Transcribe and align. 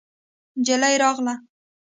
نجلۍ 0.59 0.93
راغله. 1.01 1.33